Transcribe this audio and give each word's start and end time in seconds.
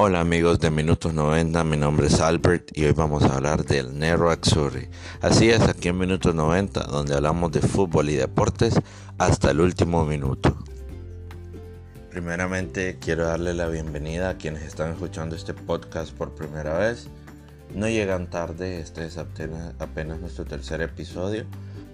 Hola 0.00 0.20
amigos 0.20 0.60
de 0.60 0.70
Minutos 0.70 1.12
90, 1.12 1.64
mi 1.64 1.76
nombre 1.76 2.06
es 2.06 2.20
Albert 2.20 2.70
y 2.72 2.84
hoy 2.84 2.92
vamos 2.92 3.24
a 3.24 3.34
hablar 3.34 3.64
del 3.64 3.98
Nero 3.98 4.30
Azzurri. 4.30 4.88
Así 5.20 5.50
es, 5.50 5.60
aquí 5.62 5.88
en 5.88 5.98
Minutos 5.98 6.36
90, 6.36 6.84
donde 6.84 7.16
hablamos 7.16 7.50
de 7.50 7.60
fútbol 7.60 8.08
y 8.08 8.14
deportes 8.14 8.78
hasta 9.18 9.50
el 9.50 9.60
último 9.60 10.04
minuto. 10.04 10.56
Primeramente 12.10 12.98
quiero 13.00 13.26
darle 13.26 13.54
la 13.54 13.66
bienvenida 13.66 14.28
a 14.28 14.34
quienes 14.36 14.62
están 14.62 14.92
escuchando 14.92 15.34
este 15.34 15.52
podcast 15.52 16.12
por 16.12 16.32
primera 16.36 16.78
vez. 16.78 17.08
No 17.74 17.88
llegan 17.88 18.30
tarde, 18.30 18.78
este 18.78 19.04
es 19.04 19.18
apenas, 19.18 20.20
nuestro 20.20 20.44
tercer 20.44 20.80
episodio, 20.80 21.44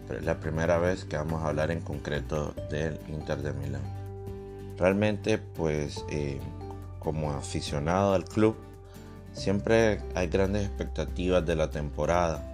pero 0.06 0.18
es 0.18 0.26
la 0.26 0.40
primera 0.40 0.76
vez 0.76 1.06
que 1.06 1.16
vamos 1.16 1.42
a 1.42 1.48
hablar 1.48 1.70
en 1.70 1.80
concreto 1.80 2.54
del 2.70 2.98
Inter 3.08 3.38
de 3.38 3.54
Milán. 3.54 4.76
Realmente 4.76 5.38
pues... 5.38 6.04
Eh, 6.10 6.38
como 7.04 7.32
aficionado 7.32 8.14
al 8.14 8.24
club, 8.24 8.56
siempre 9.34 10.00
hay 10.14 10.28
grandes 10.28 10.66
expectativas 10.66 11.44
de 11.44 11.54
la 11.54 11.70
temporada. 11.70 12.50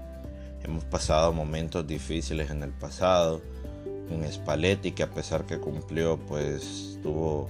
Hemos 0.64 0.84
pasado 0.84 1.32
momentos 1.32 1.86
difíciles 1.86 2.50
en 2.50 2.64
el 2.64 2.72
pasado. 2.72 3.40
Un 4.10 4.30
Spalletti 4.30 4.90
que 4.92 5.04
a 5.04 5.10
pesar 5.10 5.46
que 5.46 5.58
cumplió, 5.58 6.18
pues 6.18 6.98
tuvo 7.02 7.48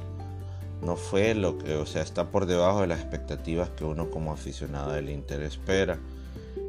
no 0.83 0.97
fue 0.97 1.35
lo 1.35 1.59
que, 1.59 1.75
o 1.75 1.85
sea, 1.85 2.03
está 2.03 2.31
por 2.31 2.47
debajo 2.47 2.83
de 2.83 2.87
las 2.87 3.01
expectativas 3.01 3.69
que 3.71 3.85
uno 3.85 4.11
como 4.11 4.33
aficionado 4.33 4.93
del 4.93 5.11
Inter 5.11 5.43
espera. 5.43 5.99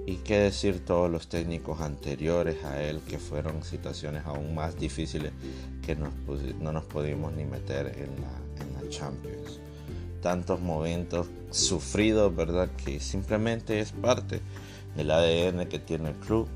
Y 0.06 0.18
qué 0.18 0.40
decir 0.40 0.84
todos 0.84 1.10
los 1.10 1.28
técnicos 1.28 1.80
anteriores 1.80 2.64
a 2.66 2.82
él 2.82 3.02
que 3.08 3.20
fueron 3.20 3.64
situaciones 3.64 4.26
aún 4.26 4.56
más 4.56 4.78
difíciles 4.78 5.32
que 5.86 5.96
no 5.96 6.72
nos 6.72 6.84
pudimos 6.86 7.32
ni 7.34 7.46
meter 7.46 7.88
en 7.88 8.22
la, 8.22 8.64
en 8.66 8.74
la 8.74 8.90
Champions 8.90 9.61
tantos 10.22 10.62
momentos 10.62 11.28
sufridos, 11.50 12.36
¿verdad? 12.36 12.70
Que 12.84 13.00
simplemente 13.00 13.80
es 13.80 13.92
parte 13.92 14.42
del 14.96 15.12
ADN 15.12 15.68
que 15.68 15.80
tiene 15.80 16.10
el 16.10 16.16
club, 16.16 16.48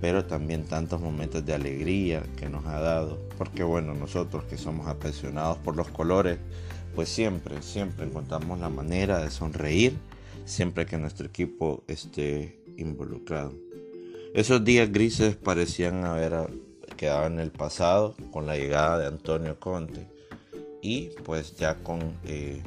pero 0.00 0.24
también 0.24 0.64
tantos 0.64 1.00
momentos 1.00 1.44
de 1.44 1.54
alegría 1.54 2.22
que 2.36 2.48
nos 2.48 2.66
ha 2.66 2.80
dado, 2.80 3.18
porque 3.36 3.62
bueno, 3.62 3.94
nosotros 3.94 4.44
que 4.44 4.56
somos 4.56 4.86
apasionados 4.86 5.58
por 5.58 5.76
los 5.76 5.88
colores, 5.88 6.38
pues 6.94 7.08
siempre, 7.08 7.62
siempre 7.62 8.06
encontramos 8.06 8.58
la 8.58 8.68
manera 8.68 9.18
de 9.18 9.30
sonreír 9.30 9.94
siempre 10.50 10.86
que 10.86 10.98
nuestro 10.98 11.26
equipo 11.26 11.84
esté 11.86 12.60
involucrado. 12.76 13.54
Esos 14.34 14.64
días 14.64 14.90
grises 14.90 15.36
parecían 15.36 16.04
haber 16.04 16.48
quedado 16.96 17.26
en 17.26 17.40
el 17.40 17.50
pasado 17.50 18.14
con 18.30 18.46
la 18.46 18.56
llegada 18.56 18.98
de 18.98 19.06
Antonio 19.06 19.58
Conte 19.58 20.08
y 20.82 21.10
pues 21.24 21.56
ya 21.56 21.76
con 21.76 22.00
eh, 22.24 22.62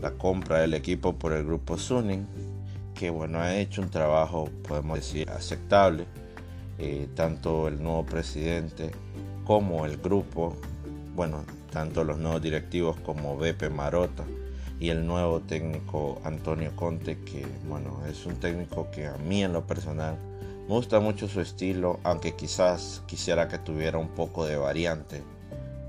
la 0.00 0.12
compra 0.12 0.60
del 0.60 0.74
equipo 0.74 1.14
por 1.14 1.32
el 1.32 1.44
grupo 1.44 1.76
Suning, 1.76 2.26
que 2.94 3.10
bueno, 3.10 3.40
ha 3.40 3.56
hecho 3.56 3.82
un 3.82 3.90
trabajo, 3.90 4.48
podemos 4.66 4.98
decir, 4.98 5.30
aceptable. 5.30 6.06
Eh, 6.82 7.08
tanto 7.14 7.68
el 7.68 7.82
nuevo 7.82 8.06
presidente 8.06 8.90
como 9.44 9.84
el 9.84 9.98
grupo, 9.98 10.56
bueno, 11.14 11.44
tanto 11.70 12.04
los 12.04 12.16
nuevos 12.16 12.40
directivos 12.40 12.96
como 13.00 13.36
Beppe 13.36 13.68
Marota 13.68 14.24
y 14.78 14.88
el 14.88 15.06
nuevo 15.06 15.40
técnico 15.40 16.22
Antonio 16.24 16.74
Conte, 16.74 17.18
que 17.18 17.44
bueno, 17.68 18.00
es 18.08 18.24
un 18.24 18.36
técnico 18.36 18.90
que 18.90 19.06
a 19.06 19.18
mí 19.18 19.44
en 19.44 19.52
lo 19.52 19.66
personal 19.66 20.16
me 20.66 20.74
gusta 20.74 21.00
mucho 21.00 21.28
su 21.28 21.42
estilo, 21.42 22.00
aunque 22.02 22.34
quizás 22.34 23.02
quisiera 23.06 23.46
que 23.46 23.58
tuviera 23.58 23.98
un 23.98 24.08
poco 24.08 24.46
de 24.46 24.56
variante, 24.56 25.22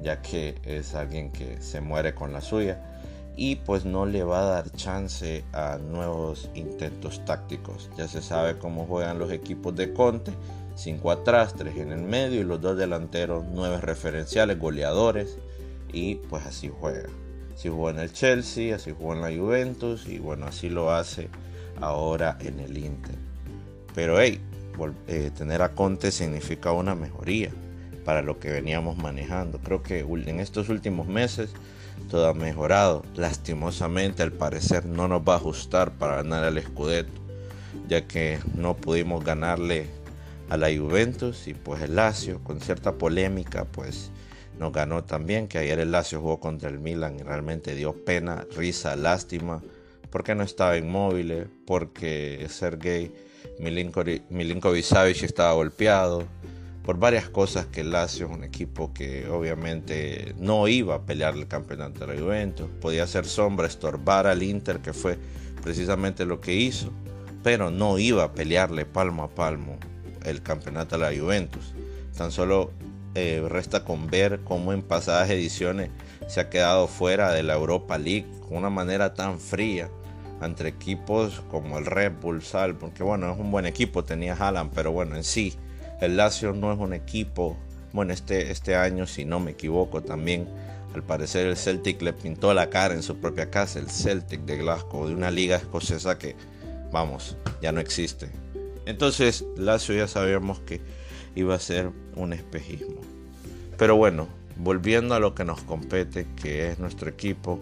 ya 0.02 0.22
que 0.22 0.56
es 0.66 0.94
alguien 0.94 1.31
que 1.31 1.62
se 1.62 1.80
muere 1.80 2.14
con 2.14 2.34
la 2.34 2.42
suya 2.42 2.91
y 3.36 3.58
pues 3.58 3.86
no 3.86 4.06
le 4.06 4.24
va 4.24 4.42
a 4.42 4.46
dar 4.46 4.72
chance 4.72 5.44
a 5.54 5.78
nuevos 5.78 6.50
intentos 6.54 7.24
tácticos. 7.25 7.90
Ya 7.97 8.08
se 8.08 8.22
sabe 8.22 8.58
cómo 8.58 8.86
juegan 8.86 9.19
los 9.19 9.31
equipos 9.31 9.75
de 9.75 9.94
Conte, 9.94 10.31
5 10.75 11.12
atrás, 11.12 11.56
3 11.58 11.78
en 11.78 11.92
el 11.92 12.02
medio 12.02 12.42
y 12.42 12.44
los 12.44 12.62
dos 12.62 12.78
delanteros, 12.78 13.44
9 13.53 13.80
referenciales, 13.81 14.59
goleadores 14.59 15.38
y 15.92 16.16
pues 16.16 16.46
así 16.46 16.69
juega. 16.69 17.09
Así 17.53 17.69
juega 17.69 18.00
en 18.00 18.03
el 18.03 18.14
Chelsea, 18.14 18.75
así 18.75 18.94
juega 18.97 19.28
en 19.28 19.36
la 19.36 19.42
Juventus 19.42 20.08
y 20.08 20.19
bueno, 20.19 20.48
así 20.48 20.69
lo 20.69 20.92
hace 20.92 21.30
ahora 21.80 22.38
en 22.42 22.59
el 22.59 22.78
Inter. 22.78 23.16
Pero 23.94 24.19
hey, 24.19 24.40
eh, 25.08 25.31
tener 25.38 25.62
a 25.62 25.74
Conte 25.74 26.12
significa 26.12 26.72
una 26.72 26.96
mejoría 26.96 27.52
para 28.06 28.22
lo 28.22 28.40
que 28.40 28.50
veníamos 28.50 28.98
manejando. 28.98 29.59
Creo 29.59 29.84
que 29.84 30.00
en 30.00 30.40
estos 30.40 30.69
últimos 30.69 31.08
meses 31.08 31.52
todo 32.09 32.28
ha 32.28 32.34
mejorado. 32.34 33.03
Lastimosamente, 33.16 34.23
al 34.23 34.31
parecer, 34.31 34.85
no 34.85 35.07
nos 35.07 35.22
va 35.22 35.34
a 35.34 35.38
ajustar 35.38 35.91
para 35.94 36.17
ganar 36.17 36.44
el 36.45 36.62
Scudetto, 36.62 37.22
ya 37.88 38.07
que 38.07 38.39
no 38.56 38.75
pudimos 38.75 39.23
ganarle 39.23 39.88
a 40.50 40.57
la 40.57 40.67
Juventus 40.67 41.47
y 41.47 41.53
pues 41.53 41.81
el 41.81 41.95
Lazio, 41.95 42.44
con 42.44 42.59
cierta 42.59 42.94
polémica, 42.94 43.66
pues 43.66 44.12
nos 44.59 44.73
ganó 44.73 45.03
también, 45.03 45.47
que 45.47 45.57
ayer 45.57 45.79
el 45.79 45.91
Lazio 45.91 46.19
jugó 46.19 46.39
contra 46.39 46.69
el 46.69 46.79
Milan 46.79 47.17
y 47.19 47.23
realmente 47.23 47.73
dio 47.73 47.94
pena, 48.06 48.45
risa, 48.56 48.95
lástima, 48.95 49.62
porque 50.09 50.35
no 50.35 50.44
estaba 50.44 50.78
inmóvil, 50.78 51.47
porque 51.66 52.45
Sergei 52.50 53.12
Milinkovic 53.59 54.83
Savic 54.83 55.23
estaba 55.23 55.53
golpeado, 55.53 56.25
por 56.91 57.00
varias 57.00 57.29
cosas 57.29 57.68
que 57.68 57.79
el 57.79 57.91
Lazio 57.91 58.25
es 58.25 58.34
un 58.34 58.44
equipo 58.44 58.91
que 58.94 59.25
obviamente 59.29 60.35
no 60.38 60.68
iba 60.68 60.96
a 60.96 61.02
pelear 61.06 61.35
el 61.35 61.47
campeonato 61.47 62.06
de 62.06 62.13
la 62.13 62.22
Juventus, 62.22 62.68
podía 62.81 63.07
ser 63.07 63.25
sombra, 63.25 63.66
estorbar 63.66 64.28
al 64.28 64.44
Inter, 64.44 64.79
que 64.79 64.91
fue 64.91 65.18
precisamente 65.63 66.25
lo 66.25 66.41
que 66.41 66.53
hizo, 66.53 66.91
pero 67.44 67.72
no 67.72 67.97
iba 67.97 68.25
a 68.25 68.34
pelearle 68.34 68.85
palmo 68.85 69.24
a 69.24 69.30
palmo 69.30 69.78
el 70.25 70.41
campeonato 70.41 70.97
de 70.97 71.09
la 71.09 71.18
Juventus. 71.18 71.74
Tan 72.18 72.30
solo 72.30 72.74
eh, 73.16 73.41
resta 73.47 73.85
con 73.85 74.07
ver 74.07 74.41
cómo 74.44 74.74
en 74.74 74.81
pasadas 74.81 75.30
ediciones 75.30 75.91
se 76.28 76.41
ha 76.41 76.50
quedado 76.50 76.90
fuera 76.90 77.31
de 77.31 77.44
la 77.44 77.53
Europa 77.53 77.97
League 77.97 78.28
con 78.41 78.57
una 78.57 78.69
manera 78.69 79.13
tan 79.13 79.40
fría 79.40 79.90
entre 80.41 80.68
equipos 80.68 81.41
como 81.50 81.78
el 81.78 81.85
Red 81.85 82.16
Bull, 82.22 82.41
Sal, 82.41 82.75
porque 82.75 83.01
bueno, 83.01 83.31
es 83.31 83.40
un 83.40 83.50
buen 83.50 83.66
equipo, 83.66 84.03
tenía 84.03 84.34
Haaland, 84.34 84.74
pero 84.75 84.91
bueno, 84.91 85.16
en 85.16 85.24
sí 85.24 85.56
el 86.01 86.17
Lazio 86.17 86.53
no 86.53 86.73
es 86.73 86.79
un 86.79 86.94
equipo, 86.94 87.56
bueno, 87.94 88.12
este, 88.12 88.51
este 88.51 88.75
año, 88.75 89.07
si 89.07 89.23
no 89.23 89.39
me 89.39 89.51
equivoco, 89.51 90.01
también 90.01 90.47
al 90.94 91.03
parecer 91.03 91.47
el 91.47 91.56
Celtic 91.56 92.01
le 92.01 92.12
pintó 92.12 92.53
la 92.53 92.69
cara 92.69 92.94
en 92.94 93.03
su 93.03 93.17
propia 93.17 93.50
casa, 93.50 93.79
el 93.79 93.89
Celtic 93.89 94.41
de 94.41 94.57
Glasgow, 94.57 95.07
de 95.07 95.13
una 95.13 95.31
liga 95.31 95.56
escocesa 95.56 96.17
que, 96.17 96.35
vamos, 96.91 97.38
ya 97.62 97.72
no 97.72 97.79
existe. 97.79 98.29
Entonces, 98.85 99.45
Lazio 99.56 99.95
ya 99.95 100.07
sabíamos 100.07 100.59
que 100.59 100.81
iba 101.35 101.56
a 101.56 101.59
ser 101.59 101.91
un 102.16 102.33
espejismo. 102.33 103.00
Pero 103.78 103.95
bueno, 103.95 104.28
volviendo 104.57 105.16
a 105.16 105.19
lo 105.19 105.35
que 105.35 105.45
nos 105.45 105.62
compete, 105.62 106.25
que 106.41 106.69
es 106.72 106.79
nuestro 106.79 107.09
equipo, 107.09 107.59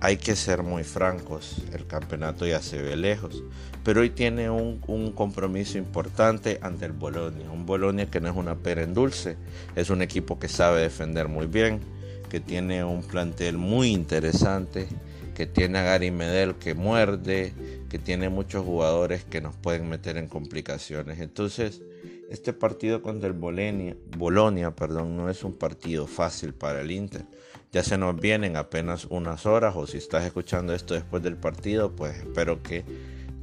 hay 0.00 0.16
que 0.18 0.36
ser 0.36 0.62
muy 0.62 0.84
francos, 0.84 1.62
el 1.72 1.86
campeonato 1.86 2.46
ya 2.46 2.60
se 2.60 2.80
ve 2.80 2.96
lejos, 2.96 3.42
pero 3.84 4.00
hoy 4.00 4.10
tiene 4.10 4.50
un, 4.50 4.80
compromiso 5.14 5.78
importante 5.78 6.58
ante 6.60 6.86
el 6.86 6.92
Bolonia, 6.92 7.50
un 7.50 7.66
Bolonia 7.66 8.10
que 8.10 8.20
no 8.20 8.28
es 8.28 8.36
una 8.36 8.56
pera 8.56 8.82
en 8.82 8.94
dulce, 8.94 9.36
es 9.74 9.90
un 9.90 10.02
equipo 10.02 10.38
que 10.38 10.48
sabe 10.48 10.82
defender 10.82 11.28
muy 11.28 11.46
bien, 11.46 11.80
que 12.28 12.40
tiene 12.40 12.84
un 12.84 13.02
plantel 13.02 13.56
muy 13.56 13.92
interesante, 13.92 14.88
que 15.34 15.46
tiene 15.46 15.78
a 15.78 15.82
Gary 15.82 16.10
Medel 16.10 16.56
que 16.56 16.74
muerde, 16.74 17.52
que 17.88 17.98
tiene 17.98 18.28
muchos 18.28 18.64
jugadores 18.64 19.24
que 19.24 19.40
nos 19.40 19.54
pueden 19.54 19.88
meter 19.88 20.16
en 20.16 20.28
complicaciones. 20.28 21.20
Entonces, 21.20 21.82
este 22.30 22.52
partido 22.52 23.02
contra 23.02 23.28
el 23.28 23.34
Bolonia, 23.34 23.96
Bolonia 24.16 24.74
perdón, 24.74 25.16
no 25.16 25.30
es 25.30 25.44
un 25.44 25.54
partido 25.54 26.06
fácil 26.06 26.54
para 26.54 26.80
el 26.80 26.90
Inter. 26.90 27.24
Ya 27.72 27.82
se 27.82 27.98
nos 27.98 28.18
vienen 28.18 28.56
apenas 28.56 29.06
unas 29.10 29.46
horas 29.46 29.74
o 29.76 29.86
si 29.86 29.98
estás 29.98 30.24
escuchando 30.24 30.74
esto 30.74 30.94
después 30.94 31.22
del 31.22 31.36
partido, 31.36 31.94
pues 31.94 32.16
espero 32.16 32.62
que 32.62 32.84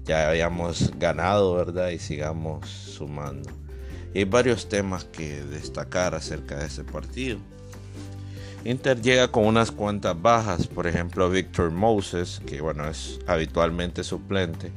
ya 0.04 0.30
hayamos 0.30 0.92
ganado, 0.98 1.56
¿verdad? 1.56 1.90
Y 1.90 2.00
sigamos 2.00 2.68
sumando. 2.68 3.50
Y 4.14 4.20
hay 4.20 4.26
varios 4.26 4.70
temas 4.70 5.06
que 5.06 5.44
destacar 5.44 6.16
acerca 6.16 6.58
de 6.58 6.68
ese 6.68 6.84
partido. 6.84 7.40
Inter 8.66 9.02
llega 9.02 9.28
con 9.28 9.46
unas 9.46 9.72
cuantas 9.72 10.20
bajas, 10.22 10.68
por 10.68 10.88
ejemplo 10.88 11.30
Victor 11.30 11.72
Moses, 11.72 12.42
que 12.46 12.62
bueno 12.62 12.88
es 12.88 13.20
habitualmente 13.28 14.04
suplente, 14.04 14.72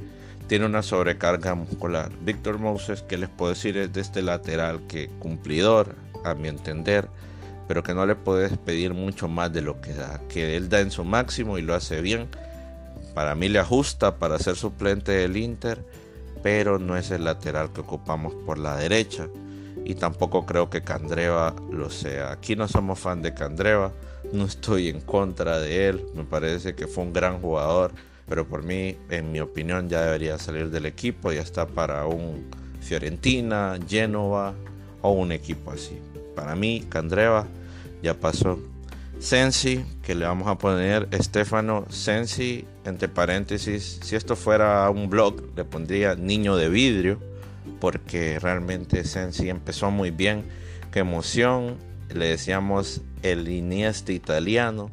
tiene 0.46 0.66
una 0.66 0.82
sobrecarga 0.82 1.54
muscular. 1.54 2.10
Víctor 2.20 2.58
Moses, 2.58 3.02
que 3.02 3.18
les 3.18 3.28
puedo 3.28 3.52
decir, 3.52 3.76
es 3.76 3.92
de 3.92 4.00
este 4.00 4.22
lateral 4.22 4.86
que 4.86 5.08
cumplidor, 5.18 5.96
a 6.24 6.34
mi 6.34 6.48
entender, 6.48 7.08
pero 7.68 7.82
que 7.82 7.94
no 7.94 8.06
le 8.06 8.14
puedes 8.14 8.56
pedir 8.58 8.94
mucho 8.94 9.28
más 9.28 9.52
de 9.52 9.62
lo 9.62 9.80
que 9.80 9.92
da, 9.92 10.20
que 10.28 10.56
él 10.56 10.68
da 10.68 10.80
en 10.80 10.90
su 10.90 11.04
máximo 11.04 11.58
y 11.58 11.62
lo 11.62 11.74
hace 11.74 12.00
bien. 12.00 12.28
Para 13.14 13.34
mí 13.34 13.48
le 13.48 13.58
ajusta 13.58 14.18
para 14.18 14.38
ser 14.38 14.56
suplente 14.56 15.12
del 15.12 15.36
Inter, 15.36 15.84
pero 16.42 16.78
no 16.78 16.96
es 16.96 17.10
el 17.10 17.24
lateral 17.24 17.72
que 17.72 17.80
ocupamos 17.80 18.34
por 18.44 18.58
la 18.58 18.76
derecha. 18.76 19.28
y 19.86 19.94
tampoco 19.94 20.46
creo 20.46 20.68
que 20.68 20.82
Candreva 20.82 21.54
lo 21.70 21.90
sea. 21.90 22.32
Aquí 22.32 22.56
no 22.56 22.66
somos 22.66 22.98
fan 22.98 23.22
de 23.22 23.34
Candreva, 23.34 23.92
no 24.32 24.44
estoy 24.44 24.88
en 24.88 25.00
contra 25.00 25.60
de 25.60 25.88
él, 25.88 26.04
me 26.12 26.24
parece 26.24 26.74
que 26.74 26.88
fue 26.88 27.04
un 27.04 27.12
gran 27.12 27.40
jugador, 27.40 27.92
pero 28.28 28.46
por 28.46 28.62
mí, 28.62 28.96
en 29.10 29.32
mi 29.32 29.40
opinión, 29.40 29.88
ya 29.88 30.02
debería 30.02 30.38
salir 30.38 30.70
del 30.70 30.86
equipo, 30.86 31.32
ya 31.32 31.42
está 31.42 31.66
para 31.66 32.06
un 32.06 32.44
Fiorentina, 32.80 33.78
Genova 33.88 34.54
o 35.02 35.10
un 35.12 35.32
equipo 35.32 35.70
así. 35.70 35.98
Para 36.34 36.54
mí, 36.54 36.84
Candreva 36.88 37.46
ya 38.02 38.14
pasó. 38.14 38.58
Sensi, 39.18 39.84
que 40.02 40.14
le 40.14 40.26
vamos 40.26 40.46
a 40.46 40.58
poner 40.58 41.08
Estefano 41.10 41.86
Sensi, 41.88 42.66
entre 42.84 43.08
paréntesis, 43.08 43.98
si 44.02 44.14
esto 44.14 44.36
fuera 44.36 44.88
un 44.90 45.08
blog, 45.08 45.56
le 45.56 45.64
pondría 45.64 46.14
niño 46.16 46.56
de 46.56 46.68
vidrio, 46.68 47.18
porque 47.80 48.38
realmente 48.38 49.04
Sensi 49.04 49.48
empezó 49.48 49.90
muy 49.90 50.10
bien. 50.10 50.44
Qué 50.92 50.98
emoción, 50.98 51.76
le 52.14 52.28
decíamos 52.28 53.00
el 53.22 53.48
Iniesta 53.48 54.12
italiano, 54.12 54.90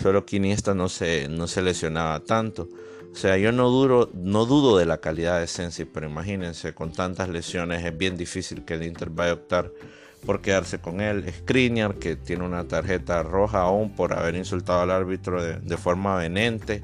solo 0.00 0.24
que 0.24 0.36
Iniesta 0.36 0.74
no 0.74 0.88
se, 0.88 1.28
no 1.28 1.46
se 1.46 1.62
lesionaba 1.62 2.20
tanto. 2.20 2.68
O 3.12 3.16
sea, 3.16 3.36
yo 3.36 3.52
no, 3.52 3.68
duro, 3.68 4.10
no 4.14 4.46
dudo 4.46 4.78
de 4.78 4.86
la 4.86 4.98
calidad 4.98 5.40
de 5.40 5.46
Sensi, 5.46 5.84
pero 5.84 6.08
imagínense, 6.08 6.74
con 6.74 6.92
tantas 6.92 7.28
lesiones 7.28 7.84
es 7.84 7.96
bien 7.96 8.16
difícil 8.16 8.64
que 8.64 8.74
el 8.74 8.84
Inter 8.84 9.10
vaya 9.10 9.32
a 9.32 9.34
optar 9.34 9.72
por 10.24 10.40
quedarse 10.40 10.78
con 10.78 11.00
él. 11.00 11.24
Skriniar, 11.28 11.94
que 11.94 12.16
tiene 12.16 12.44
una 12.44 12.68
tarjeta 12.68 13.22
roja 13.22 13.62
aún 13.62 13.94
por 13.94 14.12
haber 14.12 14.36
insultado 14.36 14.80
al 14.82 14.90
árbitro 14.90 15.42
de, 15.42 15.76
forma 15.76 16.16
venente 16.16 16.82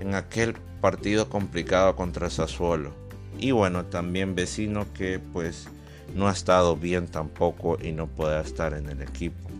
en 0.00 0.14
aquel 0.14 0.54
partido 0.80 1.28
complicado 1.28 1.96
contra 1.96 2.30
Sassuolo. 2.30 2.92
Y 3.38 3.50
bueno, 3.50 3.86
también 3.86 4.34
vecino 4.34 4.86
que 4.92 5.18
pues 5.18 5.68
no 6.14 6.28
ha 6.28 6.32
estado 6.32 6.76
bien 6.76 7.08
tampoco 7.08 7.78
y 7.82 7.92
no 7.92 8.06
puede 8.06 8.40
estar 8.40 8.74
en 8.74 8.88
el 8.88 9.02
equipo. 9.02 9.51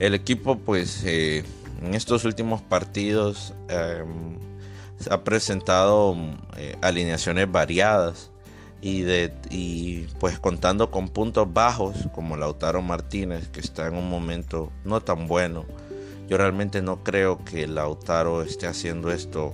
El 0.00 0.14
equipo 0.14 0.58
pues 0.58 1.02
eh, 1.04 1.44
en 1.82 1.94
estos 1.94 2.24
últimos 2.24 2.62
partidos 2.62 3.52
em, 3.68 4.38
ha 5.10 5.22
presentado 5.22 6.16
eh, 6.56 6.74
alineaciones 6.80 7.52
variadas 7.52 8.30
y, 8.80 9.02
de, 9.02 9.30
y 9.50 10.06
pues 10.18 10.38
contando 10.38 10.90
con 10.90 11.10
puntos 11.10 11.52
bajos 11.52 12.08
como 12.14 12.38
Lautaro 12.38 12.80
Martínez 12.80 13.48
que 13.48 13.60
está 13.60 13.88
en 13.88 13.94
un 13.94 14.08
momento 14.08 14.72
no 14.84 15.02
tan 15.02 15.28
bueno. 15.28 15.66
Yo 16.28 16.38
realmente 16.38 16.80
no 16.80 17.04
creo 17.04 17.44
que 17.44 17.68
Lautaro 17.68 18.42
esté 18.42 18.66
haciendo 18.66 19.12
esto 19.12 19.52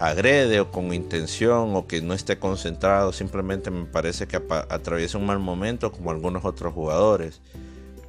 agrede 0.00 0.58
o 0.58 0.72
con 0.72 0.92
intención 0.92 1.76
o 1.76 1.86
que 1.86 2.02
no 2.02 2.14
esté 2.14 2.40
concentrado, 2.40 3.12
simplemente 3.12 3.70
me 3.70 3.84
parece 3.84 4.26
que 4.26 4.42
atraviesa 4.68 5.18
un 5.18 5.26
mal 5.26 5.38
momento 5.38 5.92
como 5.92 6.10
algunos 6.10 6.44
otros 6.44 6.74
jugadores. 6.74 7.40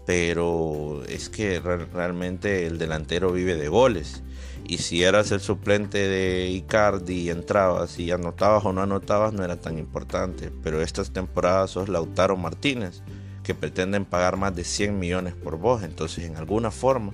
Pero 0.05 1.03
es 1.07 1.29
que 1.29 1.59
realmente 1.59 2.67
el 2.67 2.77
delantero 2.77 3.31
vive 3.31 3.55
de 3.55 3.67
goles 3.67 4.21
y 4.67 4.79
si 4.79 5.03
eras 5.03 5.31
el 5.31 5.41
suplente 5.41 6.07
de 6.07 6.49
Icardi 6.49 7.21
y 7.21 7.29
entrabas 7.29 7.99
y 7.99 8.11
anotabas 8.11 8.65
o 8.65 8.73
no 8.73 8.81
anotabas 8.81 9.31
no 9.33 9.43
era 9.43 9.57
tan 9.57 9.77
importante. 9.77 10.51
Pero 10.63 10.81
estas 10.81 11.11
temporadas 11.11 11.71
sos 11.71 11.87
Lautaro 11.87 12.35
Martínez, 12.35 13.01
que 13.43 13.53
pretenden 13.53 14.05
pagar 14.05 14.37
más 14.37 14.55
de 14.55 14.63
100 14.63 14.97
millones 14.97 15.35
por 15.35 15.57
vos. 15.57 15.83
Entonces 15.83 16.25
en 16.25 16.35
alguna 16.35 16.71
forma 16.71 17.13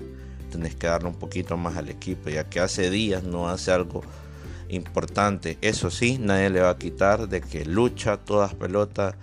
tenés 0.50 0.76
que 0.76 0.88
darle 0.88 1.10
un 1.10 1.16
poquito 1.16 1.58
más 1.58 1.76
al 1.76 1.90
equipo, 1.90 2.30
ya 2.30 2.50
que 2.50 2.62
hace 2.62 2.90
días 2.90 3.24
no 3.24 3.50
hace 3.50 3.72
algo 3.72 4.02
importante. 4.72 5.58
Eso 5.62 5.92
sí, 5.92 6.18
nadie 6.20 6.50
le 6.50 6.62
va 6.62 6.72
a 6.72 6.78
quitar 6.78 7.28
de 7.28 7.42
que 7.42 7.66
lucha 7.66 8.18
todas 8.18 8.56
pelotas, 8.56 9.16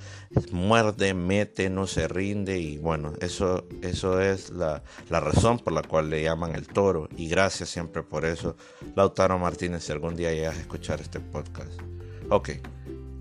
muerde, 0.52 1.14
mete, 1.14 1.70
no 1.70 1.86
se 1.86 2.08
rinde 2.08 2.58
y 2.58 2.78
bueno, 2.78 3.12
eso, 3.20 3.66
eso 3.82 4.20
es 4.20 4.50
la, 4.50 4.82
la, 5.08 5.20
razón 5.20 5.58
por 5.58 5.72
la 5.72 5.82
cual 5.82 6.10
le 6.10 6.22
llaman 6.22 6.54
el 6.54 6.66
toro 6.66 7.08
y 7.16 7.28
gracias 7.28 7.68
siempre 7.70 8.02
por 8.02 8.24
eso. 8.24 8.56
Lautaro 8.94 9.38
Martínez, 9.38 9.84
si 9.84 9.92
algún 9.92 10.16
día 10.16 10.32
llegas 10.32 10.56
a 10.56 10.60
escuchar 10.60 11.00
este 11.00 11.20
podcast. 11.20 11.72
Ok, 12.30 12.50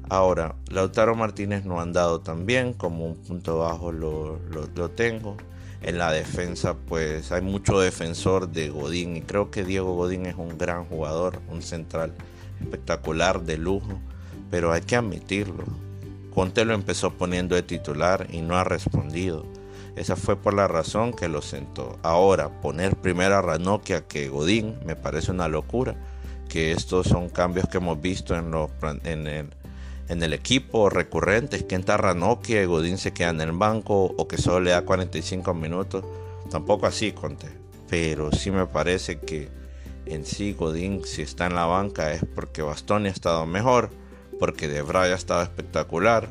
ahora, 0.10 0.56
Lautaro 0.70 1.16
Martínez 1.16 1.66
no 1.66 1.80
ha 1.80 1.84
andado 1.84 2.22
tan 2.22 2.46
bien 2.46 2.74
como 2.74 3.06
un 3.06 3.16
punto 3.16 3.60
bajo 3.60 3.92
lo, 3.92 4.40
lo, 4.50 4.90
tengo 4.90 5.38
en 5.82 5.98
la 5.98 6.12
defensa 6.12 6.76
pues 6.88 7.32
hay 7.32 7.42
mucho 7.42 7.80
defensor 7.80 8.50
de 8.50 8.70
Godín 8.70 9.18
y 9.18 9.22
creo 9.22 9.52
que 9.52 9.64
Diego 9.64 9.96
Godín 9.96 10.26
es 10.26 10.36
un 10.36 10.58
gran 10.58 10.86
jugador, 10.86 11.40
un 11.50 11.62
central 11.62 12.14
espectacular 12.60 13.42
de 13.42 13.58
lujo, 13.58 14.00
pero 14.50 14.74
hay 14.74 14.82
que 14.82 14.96
admitirlo. 14.96 15.66
Conte 16.34 16.66
lo 16.66 16.74
empezó 16.74 17.14
poniendo 17.14 17.56
de 17.56 17.64
titular 17.64 18.28
y 18.32 18.42
no 18.42 18.58
ha 18.58 18.64
respondido. 18.64 19.46
Esa 19.98 20.16
fue 20.16 20.36
por 20.36 20.54
la 20.54 20.68
razón 20.68 21.12
que 21.12 21.28
lo 21.28 21.42
sentó. 21.42 21.98
Ahora, 22.04 22.50
poner 22.62 22.96
primero 22.96 23.36
a 23.36 23.42
Ranocchia 23.42 24.06
que 24.08 24.30
Godín 24.30 24.76
me 24.86 24.96
parece 24.96 25.32
una 25.32 25.48
locura. 25.48 25.96
Que 26.48 26.72
estos 26.72 27.08
son 27.08 27.30
cambios 27.30 27.68
que 27.68 27.80
hemos 27.80 28.00
visto 28.00 28.36
en, 28.36 28.52
los, 28.52 28.70
en, 29.04 29.26
el, 29.26 29.50
en 30.08 30.24
el 30.24 30.34
equipo 30.34 30.90
recurrentes, 30.90 31.64
que 31.64 31.76
entra 31.76 31.98
Ranocchia 31.98 32.62
y 32.62 32.66
Godín 32.66 32.98
se 32.98 33.14
queda 33.14 33.30
en 33.30 33.42
el 33.42 33.52
banco 33.52 34.14
o 34.18 34.28
que 34.28 34.38
solo 34.38 34.62
le 34.62 34.72
da 34.72 34.84
45 34.84 35.54
minutos. 35.54 36.06
Tampoco 36.50 36.88
así, 36.88 37.12
Conte. 37.12 37.48
Pero 37.90 38.32
sí 38.32 38.52
me 38.52 38.66
parece 38.66 39.20
que 39.20 39.50
en 40.06 40.26
sí 40.26 40.54
Godín 40.54 41.04
si 41.06 41.22
está 41.22 41.48
en 41.48 41.56
la 41.56 41.66
banca 41.66 42.12
es 42.12 42.24
porque 42.36 42.62
Bastoni 42.62 43.10
ha 43.10 43.12
estado 43.12 43.46
mejor, 43.46 43.90
porque 44.40 44.68
De 44.68 44.80
ha 44.80 45.14
estado 45.14 45.44
espectacular 45.44 46.30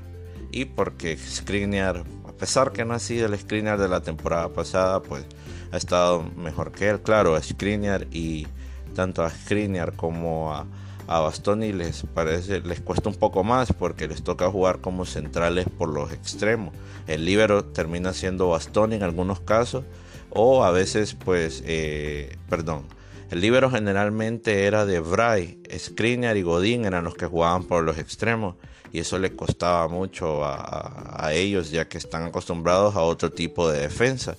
y 0.53 0.65
porque 0.67 1.17
Skriniar, 1.17 2.05
a 2.27 2.33
pesar 2.33 2.73
que 2.73 2.85
no 2.85 2.95
ha 2.95 2.99
sido 2.99 3.27
el 3.27 3.39
Skriniar 3.39 3.79
de 3.79 3.89
la 3.89 4.01
temporada 4.01 4.49
pasada, 4.49 5.03
pues 5.03 5.25
ha 5.73 5.77
estado 5.77 6.23
mejor 6.23 6.73
que 6.73 6.89
él. 6.89 7.01
Claro, 7.01 7.35
a 7.35 7.43
Skriniar 7.43 8.07
y 8.11 8.47
tanto 8.95 9.23
a 9.23 9.31
Skriniar 9.31 9.95
como 9.97 10.55
a 10.55 10.67
a 11.09 11.21
Bastoni 11.21 11.73
les 11.73 12.03
parece 12.03 12.61
les 12.61 12.81
cuesta 12.81 13.09
un 13.09 13.15
poco 13.15 13.45
más 13.45 13.73
porque 13.73 14.09
les 14.09 14.23
toca 14.23 14.51
jugar 14.51 14.81
como 14.81 15.05
centrales 15.05 15.67
por 15.79 15.89
los 15.89 16.13
extremos. 16.13 16.75
El 17.07 17.25
libero 17.25 17.65
termina 17.65 18.13
siendo 18.13 18.49
Bastoni 18.49 18.97
en 18.97 19.03
algunos 19.03 19.41
casos 19.41 19.85
o 20.31 20.65
a 20.65 20.71
veces 20.71 21.15
pues 21.15 21.63
eh, 21.67 22.37
perdón. 22.49 22.85
El 23.31 23.41
libero 23.41 23.71
generalmente 23.71 24.67
era 24.67 24.87
de 24.87 25.01
Bray, 25.01 25.61
Skriniar 25.77 26.37
y 26.37 26.43
Godín 26.43 26.85
eran 26.85 27.05
los 27.05 27.15
que 27.15 27.27
jugaban 27.27 27.65
por 27.65 27.83
los 27.83 27.99
extremos 27.99 28.55
y 28.93 29.01
eso 29.01 29.19
le 29.19 29.35
costaba 29.35 29.89
mucho 29.89 30.45
a, 30.45 31.25
a 31.27 31.33
ellos 31.33 31.71
ya 31.71 31.89
que 31.89 31.99
están 31.99 32.23
acostumbrados 32.23 32.95
a 32.95 33.03
otro 33.03 33.33
tipo 33.33 33.69
de 33.69 33.81
defensa. 33.81 34.37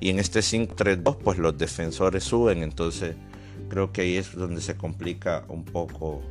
Y 0.00 0.10
en 0.10 0.20
este 0.20 0.40
5-3-2 0.40 1.16
pues 1.16 1.38
los 1.38 1.58
defensores 1.58 2.22
suben, 2.22 2.62
entonces 2.62 3.16
Creo 3.68 3.92
que 3.92 4.02
ahí 4.02 4.16
es 4.16 4.34
donde 4.34 4.60
se 4.60 4.76
complica 4.76 5.44
un 5.48 5.64
poco 5.64 6.22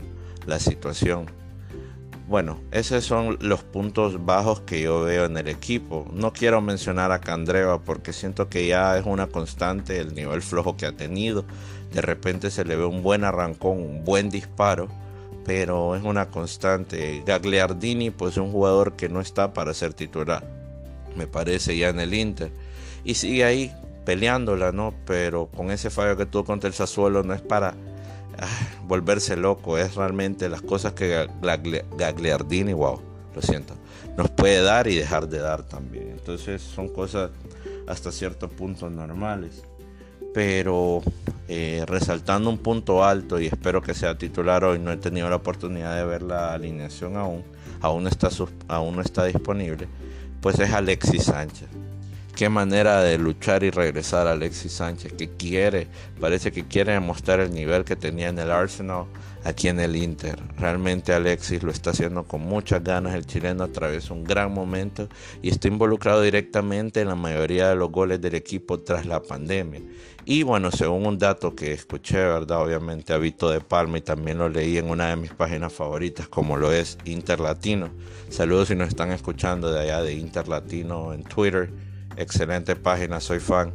la 0.46 0.60
situación. 0.60 1.27
Bueno, 2.27 2.60
esos 2.72 3.06
son 3.06 3.38
los 3.39 3.63
puntos 3.63 4.25
bajos 4.25 4.60
que 4.62 4.82
yo 4.82 5.03
veo 5.03 5.25
en 5.25 5.38
el 5.38 5.48
equipo. 5.48 6.06
No 6.13 6.34
quiero 6.34 6.60
mencionar 6.60 7.13
a 7.13 7.22
Candreva 7.22 7.82
porque 7.82 8.12
siento 8.12 8.50
que 8.50 8.67
ya 8.67 8.98
es 8.98 9.06
una 9.06 9.27
constante 9.27 10.00
el 10.00 10.13
nivel 10.13 10.41
flojo 10.41 10.75
que 10.75 10.86
ha 10.86 10.91
tenido. 10.91 11.46
De 11.94 12.01
repente 12.01 12.51
se 12.51 12.65
le 12.65 12.75
ve 12.75 12.84
un 12.84 13.01
buen 13.01 13.24
arrancón, 13.24 13.79
un 13.79 14.03
buen 14.03 14.29
disparo, 14.29 14.89
pero 15.46 15.96
es 15.96 16.03
una 16.03 16.27
constante. 16.27 17.24
Gagliardini, 17.25 18.12
pues 18.12 18.34
es 18.34 18.39
un 18.39 18.51
jugador 18.51 18.98
que 18.98 19.08
no 19.08 19.22
está 19.22 19.53
para 19.53 19.74
ser 19.74 19.94
titular, 19.94 20.46
me 21.15 21.27
parece 21.27 21.77
ya 21.77 21.88
en 21.88 22.01
el 22.01 22.13
Inter. 22.13 22.51
Y 23.06 23.13
sigue 23.13 23.46
ahí 23.46 23.72
peleándola, 24.07 24.71
¿no? 24.71 24.93
Pero 25.05 25.47
con 25.47 25.69
ese 25.69 25.89
fallo 25.89 26.15
que 26.15 26.25
tuvo 26.25 26.45
contra 26.45 26.69
el 26.69 26.73
Sassuolo 26.73 27.23
no 27.23 27.33
es 27.33 27.41
para 27.41 27.75
ah, 28.39 28.47
volverse 28.85 29.35
loco, 29.35 29.77
es 29.77 29.95
realmente 29.95 30.47
las 30.47 30.61
cosas 30.61 30.93
que 30.93 31.27
Gagliardini, 31.41 32.71
wow, 32.71 33.01
lo 33.35 33.41
siento, 33.41 33.73
nos 34.15 34.31
puede 34.31 34.61
dar 34.61 34.87
y 34.87 34.95
dejar 34.95 35.27
de 35.27 35.39
dar 35.39 35.63
también. 35.63 36.11
Entonces 36.11 36.61
son 36.61 36.87
cosas 36.87 37.31
hasta 37.85 38.13
cierto 38.13 38.47
punto 38.47 38.89
normales. 38.89 39.65
Pero 40.33 41.01
eh, 41.49 41.83
resaltando 41.85 42.49
un 42.49 42.59
punto 42.59 43.03
alto 43.03 43.41
y 43.41 43.47
espero 43.47 43.81
que 43.81 43.93
sea 43.93 44.17
titular 44.17 44.63
hoy, 44.63 44.79
no 44.79 44.93
he 44.93 44.97
tenido 44.97 45.29
la 45.29 45.35
oportunidad 45.35 45.97
de 45.97 46.05
ver 46.05 46.21
la 46.21 46.53
alineación 46.53 47.17
aún, 47.17 47.43
aún 47.81 48.07
está, 48.07 48.29
aún 48.69 48.95
no 48.95 49.01
está 49.01 49.25
disponible, 49.25 49.89
pues 50.39 50.57
es 50.59 50.71
Alexis 50.71 51.25
Sánchez 51.25 51.67
qué 52.38 52.50
manera 52.50 53.01
de 53.01 53.17
luchar 53.17 53.63
y 53.63 53.72
regresar 53.72 54.27
Alexis 54.27 54.74
Sánchez, 54.74 55.13
que 55.13 55.27
quiere, 55.27 55.88
parece 56.22 56.51
que 56.51 56.65
quiere 56.65 56.94
demostrar 56.94 57.39
el 57.39 57.51
nivel 57.51 57.84
que 57.84 57.96
tenía 57.96 58.29
en 58.29 58.38
el 58.38 58.51
Arsenal 58.51 59.06
aquí 59.44 59.70
en 59.70 59.79
el 59.79 59.96
Inter. 59.96 60.38
Realmente 60.56 61.13
Alexis 61.13 61.63
lo 61.63 61.72
está 61.72 61.89
haciendo 61.89 62.25
con 62.25 62.41
muchas 62.41 62.84
ganas, 62.84 63.15
el 63.15 63.25
chileno 63.25 63.63
atraviesa 63.63 64.13
un 64.13 64.24
gran 64.24 64.53
momento 64.53 65.10
y 65.41 65.50
está 65.50 65.67
involucrado 65.67 66.22
directamente 66.22 67.01
en 67.01 67.08
la 67.08 67.15
mayoría 67.15 67.70
de 67.70 67.75
los 67.75 67.91
goles 67.91 68.22
del 68.22 68.36
equipo 68.36 68.82
tras 68.82 69.08
la 69.08 69.20
pandemia. 69.20 69.82
Y 70.24 70.44
bueno, 70.44 70.70
según 70.70 71.08
un 71.08 71.17
dato 71.17 71.56
que 71.56 71.74
escuché, 71.74 72.17
¿verdad? 72.17 72.62
Obviamente 72.62 73.13
a 73.13 73.17
Vito 73.17 73.50
de 73.50 73.62
Palma 73.62 73.98
y 73.98 74.01
también 74.01 74.38
lo 74.38 74.48
leí 74.48 74.77
en 74.77 74.91
una 74.91 75.10
de 75.10 75.15
mis 75.15 75.34
páginas 75.34 75.74
favoritas, 75.74 76.27
como 76.27 76.56
lo 76.56 76.72
es 76.72 77.00
Inter 77.06 77.39
Latino. 77.39 77.89
Saludos 78.29 78.67
si 78.67 78.75
nos 78.75 78.89
están 78.89 79.12
escuchando 79.12 79.72
de 79.72 79.79
allá 79.79 80.03
de 80.03 80.13
Inter 80.13 80.48
Latino 80.48 81.13
en 81.13 81.24
Twitter 81.24 81.87
excelente 82.17 82.75
página, 82.75 83.19
soy 83.19 83.39
fan. 83.39 83.74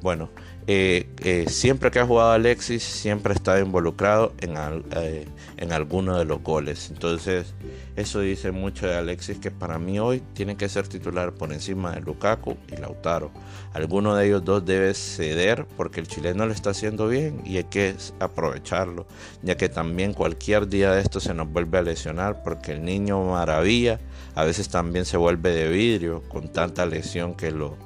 Bueno, 0.00 0.30
eh, 0.70 1.08
eh, 1.24 1.46
siempre 1.48 1.90
que 1.90 1.98
ha 1.98 2.04
jugado 2.04 2.32
Alexis, 2.32 2.82
siempre 2.82 3.32
está 3.32 3.58
involucrado 3.58 4.34
en, 4.42 4.54
eh, 4.96 5.26
en 5.56 5.72
alguno 5.72 6.18
de 6.18 6.26
los 6.26 6.42
goles. 6.42 6.90
Entonces, 6.90 7.54
eso 7.96 8.20
dice 8.20 8.52
mucho 8.52 8.86
de 8.86 8.94
Alexis, 8.94 9.38
que 9.38 9.50
para 9.50 9.78
mí 9.78 9.98
hoy 9.98 10.22
tiene 10.34 10.58
que 10.58 10.68
ser 10.68 10.86
titular 10.86 11.32
por 11.32 11.54
encima 11.54 11.92
de 11.92 12.02
Lukaku 12.02 12.58
y 12.70 12.76
Lautaro. 12.76 13.30
Alguno 13.72 14.14
de 14.14 14.26
ellos 14.26 14.44
dos 14.44 14.66
debe 14.66 14.92
ceder 14.92 15.66
porque 15.74 16.00
el 16.00 16.06
chileno 16.06 16.44
lo 16.44 16.52
está 16.52 16.68
haciendo 16.70 17.08
bien 17.08 17.40
y 17.46 17.56
hay 17.56 17.64
que 17.64 17.94
aprovecharlo, 18.20 19.06
ya 19.42 19.56
que 19.56 19.70
también 19.70 20.12
cualquier 20.12 20.68
día 20.68 20.92
de 20.92 21.00
esto 21.00 21.18
se 21.18 21.32
nos 21.32 21.50
vuelve 21.50 21.78
a 21.78 21.82
lesionar 21.82 22.42
porque 22.42 22.72
el 22.72 22.84
niño 22.84 23.24
maravilla 23.24 24.00
a 24.34 24.44
veces 24.44 24.68
también 24.68 25.06
se 25.06 25.16
vuelve 25.16 25.50
de 25.50 25.68
vidrio 25.70 26.22
con 26.28 26.52
tanta 26.52 26.84
lesión 26.84 27.34
que 27.34 27.52
lo, 27.52 27.78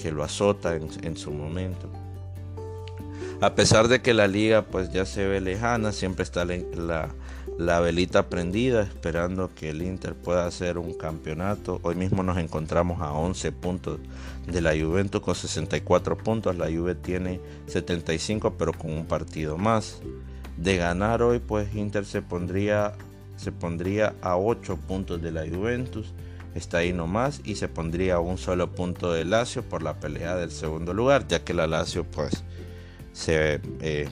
que 0.00 0.10
lo 0.10 0.24
azota 0.24 0.74
en, 0.74 1.16
su 1.18 1.30
momento. 1.30 2.03
A 3.40 3.54
pesar 3.54 3.88
de 3.88 4.00
que 4.00 4.14
la 4.14 4.26
liga 4.26 4.62
pues 4.62 4.90
ya 4.92 5.04
se 5.04 5.26
ve 5.26 5.40
lejana, 5.40 5.92
siempre 5.92 6.22
está 6.22 6.44
la, 6.44 7.08
la, 7.58 7.80
velita 7.80 8.28
prendida 8.28 8.82
esperando 8.82 9.50
que 9.54 9.70
el 9.70 9.82
Inter 9.82 10.14
pueda 10.14 10.46
hacer 10.46 10.78
un 10.78 10.94
campeonato. 10.94 11.80
Hoy 11.82 11.94
mismo 11.96 12.22
nos 12.22 12.38
encontramos 12.38 13.00
a 13.02 13.12
11 13.12 13.52
puntos 13.52 14.00
de 14.46 14.60
la 14.60 14.70
Juventus 14.70 15.20
con 15.20 15.34
64 15.34 16.16
puntos. 16.16 16.56
La 16.56 16.66
Juve 16.66 16.94
tiene 16.94 17.40
75 17.66 18.54
pero 18.56 18.72
con 18.72 18.92
un 18.92 19.06
partido 19.06 19.58
más. 19.58 20.00
De 20.56 20.76
ganar 20.76 21.20
hoy 21.22 21.40
pues 21.40 21.74
Inter 21.74 22.06
se 22.06 22.22
pondría 22.22 22.94
se 23.36 23.52
pondría 23.52 24.14
a 24.22 24.36
8 24.36 24.76
puntos 24.76 25.20
de 25.20 25.32
la 25.32 25.46
Juventus, 25.46 26.12
está 26.54 26.78
ahí 26.78 26.92
nomás, 26.92 27.40
y 27.44 27.56
se 27.56 27.68
pondría 27.68 28.14
a 28.14 28.20
un 28.20 28.38
solo 28.38 28.72
punto 28.72 29.12
de 29.12 29.24
Lazio 29.24 29.62
por 29.62 29.82
la 29.82 29.98
pelea 29.98 30.36
del 30.36 30.50
segundo 30.50 30.94
lugar, 30.94 31.26
ya 31.26 31.44
que 31.44 31.54
la 31.54 31.66
Lazio 31.66 32.04
pues 32.04 32.44
se 33.14 33.60
eh, 33.80 34.08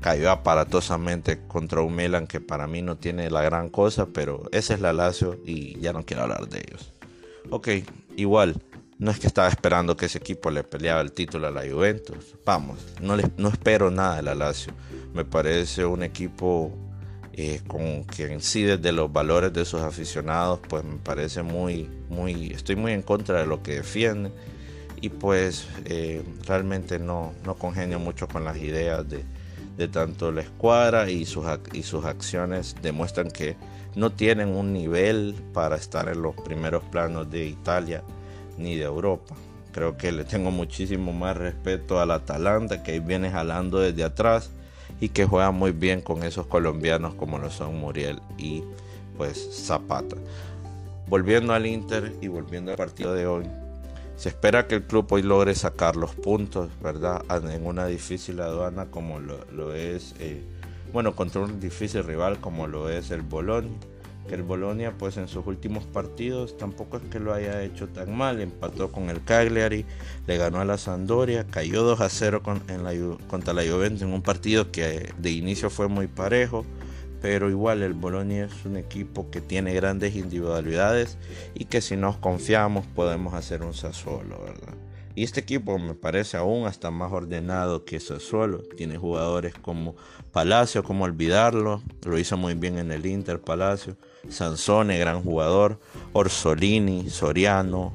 cayó 0.00 0.30
aparatosamente 0.30 1.40
contra 1.46 1.82
un 1.82 1.94
Milan 1.94 2.26
que 2.26 2.40
para 2.40 2.66
mí 2.66 2.80
no 2.80 2.96
tiene 2.96 3.28
la 3.28 3.42
gran 3.42 3.68
cosa, 3.68 4.06
pero 4.06 4.44
esa 4.52 4.72
es 4.72 4.80
la 4.80 4.92
Lazio 4.94 5.38
y 5.44 5.78
ya 5.80 5.92
no 5.92 6.06
quiero 6.06 6.22
hablar 6.22 6.48
de 6.48 6.60
ellos. 6.60 6.94
Ok, 7.50 7.68
igual, 8.16 8.62
no 8.98 9.10
es 9.10 9.18
que 9.18 9.26
estaba 9.26 9.48
esperando 9.48 9.96
que 9.96 10.06
ese 10.06 10.18
equipo 10.18 10.50
le 10.50 10.62
peleaba 10.62 11.00
el 11.00 11.12
título 11.12 11.48
a 11.48 11.50
la 11.50 11.68
Juventus. 11.68 12.36
Vamos, 12.44 12.78
no, 13.02 13.16
no 13.36 13.48
espero 13.48 13.90
nada 13.90 14.16
de 14.16 14.22
la 14.22 14.34
Lazio. 14.34 14.72
Me 15.12 15.24
parece 15.24 15.84
un 15.84 16.02
equipo 16.02 16.72
eh, 17.32 17.60
con 17.66 18.04
que 18.04 18.32
en 18.32 18.40
sí 18.40 18.62
desde 18.62 18.92
los 18.92 19.12
valores 19.12 19.52
de 19.52 19.66
sus 19.66 19.82
aficionados 19.82 20.58
pues 20.70 20.84
me 20.84 20.96
parece 20.96 21.42
muy 21.42 21.86
muy 22.08 22.52
estoy 22.52 22.76
muy 22.76 22.92
en 22.92 23.02
contra 23.02 23.40
de 23.40 23.46
lo 23.46 23.62
que 23.62 23.74
defienden 23.74 24.32
y 25.00 25.08
pues 25.10 25.68
eh, 25.84 26.22
realmente 26.46 26.98
no, 26.98 27.32
no 27.44 27.54
congenio 27.54 27.98
mucho 27.98 28.28
con 28.28 28.44
las 28.44 28.56
ideas 28.56 29.04
de, 29.08 29.88
tanto 29.88 30.32
la 30.32 30.40
escuadra 30.40 31.10
y 31.10 31.26
sus, 31.26 31.44
y 31.72 31.82
sus 31.82 32.04
acciones 32.04 32.76
demuestran 32.82 33.30
que 33.30 33.56
no 33.94 34.10
tienen 34.10 34.48
un 34.48 34.72
nivel 34.72 35.34
para 35.52 35.76
estar 35.76 36.08
en 36.08 36.22
los 36.22 36.34
primeros 36.34 36.82
planos 36.84 37.30
de 37.30 37.46
Italia 37.46 38.02
ni 38.58 38.76
de 38.76 38.84
Europa. 38.84 39.34
Creo 39.72 39.96
que 39.98 40.12
le 40.12 40.24
tengo 40.24 40.50
muchísimo 40.50 41.12
más 41.12 41.36
respeto 41.36 42.00
al 42.00 42.10
Atalanta 42.10 42.82
que 42.82 43.00
viene 43.00 43.30
jalando 43.30 43.78
desde 43.80 44.04
atrás 44.04 44.50
y 45.00 45.10
que 45.10 45.26
juega 45.26 45.50
muy 45.50 45.72
bien 45.72 46.00
con 46.00 46.22
esos 46.22 46.46
colombianos 46.46 47.14
como 47.14 47.38
lo 47.38 47.50
son 47.50 47.76
Muriel 47.76 48.20
y 48.38 48.62
pues 49.16 49.66
Zapata. 49.66 50.16
Volviendo 51.08 51.52
al 51.52 51.66
Inter 51.66 52.14
y 52.20 52.28
volviendo 52.28 52.70
al 52.70 52.76
partido 52.76 53.14
de 53.14 53.26
hoy, 53.26 53.44
se 54.16 54.30
espera 54.30 54.66
que 54.66 54.76
el 54.76 54.82
club 54.84 55.06
hoy 55.10 55.22
logre 55.22 55.54
sacar 55.54 55.96
los 55.96 56.14
puntos, 56.14 56.70
¿verdad? 56.82 57.24
En 57.50 57.66
una 57.66 57.86
difícil 57.86 58.40
aduana 58.40 58.86
como 58.86 59.20
lo, 59.20 59.74
es, 59.74 60.14
eh, 60.18 60.42
bueno, 60.92 61.14
contra 61.14 61.42
un 61.42 61.60
difícil 61.60 62.04
rival 62.04 62.40
como 62.40 62.66
lo 62.66 62.88
es 62.88 63.10
el 63.10 63.22
Bologna 63.22 63.76
que 64.26 64.34
el 64.34 64.42
Bolonia 64.42 64.92
pues 64.96 65.16
en 65.16 65.28
sus 65.28 65.46
últimos 65.46 65.84
partidos 65.84 66.56
tampoco 66.56 66.98
es 66.98 67.04
que 67.04 67.20
lo 67.20 67.32
haya 67.32 67.62
hecho 67.62 67.88
tan 67.88 68.16
mal, 68.16 68.40
empató 68.40 68.90
con 68.90 69.08
el 69.08 69.22
Cagliari, 69.22 69.84
le 70.26 70.36
ganó 70.36 70.60
a 70.60 70.64
la 70.64 70.78
Sampdoria, 70.78 71.46
cayó 71.46 71.82
2 71.82 72.00
a 72.00 72.08
0 72.08 72.42
en 72.68 72.84
la, 72.84 72.92
contra 73.28 73.54
la 73.54 73.62
Juventus 73.62 74.02
en 74.02 74.12
un 74.12 74.22
partido 74.22 74.70
que 74.70 75.12
de 75.18 75.30
inicio 75.30 75.70
fue 75.70 75.88
muy 75.88 76.06
parejo, 76.06 76.66
pero 77.26 77.50
igual 77.50 77.82
el 77.82 77.94
Bolonia 77.94 78.44
es 78.44 78.64
un 78.64 78.76
equipo 78.76 79.32
que 79.32 79.40
tiene 79.40 79.74
grandes 79.74 80.14
individualidades 80.14 81.18
y 81.54 81.64
que 81.64 81.80
si 81.80 81.96
nos 81.96 82.16
confiamos 82.18 82.86
podemos 82.86 83.34
hacer 83.34 83.64
un 83.64 83.74
Sassuolo, 83.74 84.40
¿verdad? 84.44 84.74
Y 85.16 85.24
este 85.24 85.40
equipo 85.40 85.76
me 85.76 85.94
parece 85.94 86.36
aún 86.36 86.68
hasta 86.68 86.92
más 86.92 87.10
ordenado 87.10 87.84
que 87.84 87.98
Sassuolo. 87.98 88.58
Tiene 88.76 88.96
jugadores 88.96 89.54
como 89.54 89.96
Palacio, 90.30 90.84
como 90.84 91.02
olvidarlo. 91.02 91.82
Lo 92.04 92.16
hizo 92.16 92.36
muy 92.36 92.54
bien 92.54 92.78
en 92.78 92.92
el 92.92 93.04
Inter 93.04 93.40
Palacio. 93.40 93.96
Sansone, 94.28 94.96
gran 94.96 95.24
jugador, 95.24 95.80
Orsolini, 96.12 97.10
Soriano, 97.10 97.90